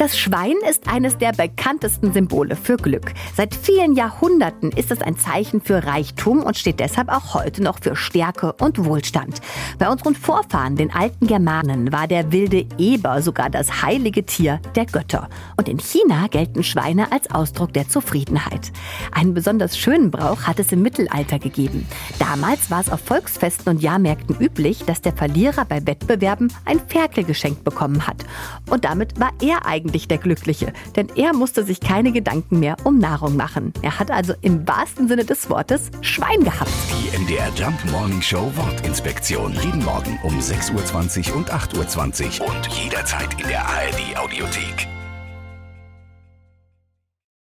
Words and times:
Das 0.00 0.18
Schwein 0.18 0.56
ist 0.66 0.88
eines 0.88 1.18
der 1.18 1.32
bekanntesten 1.32 2.14
Symbole 2.14 2.56
für 2.56 2.78
Glück. 2.78 3.12
Seit 3.36 3.54
vielen 3.54 3.94
Jahrhunderten 3.94 4.72
ist 4.72 4.90
es 4.90 5.02
ein 5.02 5.18
Zeichen 5.18 5.60
für 5.60 5.84
Reichtum 5.84 6.42
und 6.42 6.56
steht 6.56 6.80
deshalb 6.80 7.10
auch 7.10 7.34
heute 7.34 7.62
noch 7.62 7.80
für 7.82 7.94
Stärke 7.94 8.54
und 8.54 8.82
Wohlstand. 8.86 9.42
Bei 9.78 9.90
unseren 9.90 10.14
Vorfahren, 10.14 10.74
den 10.74 10.90
alten 10.90 11.26
Germanen, 11.26 11.92
war 11.92 12.08
der 12.08 12.32
wilde 12.32 12.64
Eber 12.78 13.20
sogar 13.20 13.50
das 13.50 13.82
heilige 13.82 14.24
Tier 14.24 14.58
der 14.74 14.86
Götter. 14.86 15.28
Und 15.58 15.68
in 15.68 15.78
China 15.78 16.28
gelten 16.28 16.64
Schweine 16.64 17.12
als 17.12 17.30
Ausdruck 17.30 17.74
der 17.74 17.86
Zufriedenheit. 17.86 18.72
Einen 19.12 19.34
besonders 19.34 19.76
schönen 19.76 20.10
Brauch 20.10 20.44
hat 20.44 20.58
es 20.60 20.72
im 20.72 20.80
Mittelalter 20.80 21.38
gegeben. 21.38 21.86
Damals 22.18 22.70
war 22.70 22.80
es 22.80 22.90
auf 22.90 23.00
Volksfesten 23.00 23.74
und 23.74 23.82
Jahrmärkten 23.82 24.34
üblich, 24.40 24.82
dass 24.86 25.02
der 25.02 25.12
Verlierer 25.12 25.66
bei 25.66 25.86
Wettbewerben 25.86 26.50
ein 26.64 26.80
Ferkel 26.80 27.22
geschenkt 27.24 27.64
bekommen 27.64 28.06
hat. 28.06 28.24
Und 28.70 28.86
damit 28.86 29.20
war 29.20 29.32
er 29.42 29.66
eigentlich 29.90 30.08
der 30.08 30.18
Glückliche, 30.18 30.72
denn 30.96 31.08
er 31.16 31.32
musste 31.32 31.64
sich 31.64 31.80
keine 31.80 32.12
Gedanken 32.12 32.60
mehr 32.60 32.76
um 32.84 32.98
Nahrung 32.98 33.36
machen. 33.36 33.72
Er 33.82 33.98
hat 33.98 34.10
also 34.10 34.34
im 34.40 34.66
wahrsten 34.66 35.08
Sinne 35.08 35.24
des 35.24 35.50
Wortes 35.50 35.90
Schwein 36.00 36.44
gehabt. 36.44 36.70
Die 36.90 37.18
MDR 37.18 37.50
Jump 37.56 37.78
Morning 37.90 38.22
Show 38.22 38.50
Wortinspektion. 38.54 39.52
Jeden 39.64 39.84
Morgen 39.84 40.18
um 40.22 40.38
6.20 40.38 41.30
Uhr 41.30 41.36
und 41.36 41.52
8.20 41.52 42.40
Uhr 42.40 42.48
und 42.48 42.66
jederzeit 42.68 43.40
in 43.40 43.48
der 43.48 43.66
ARD 43.66 44.16
Audiothek. 44.16 44.89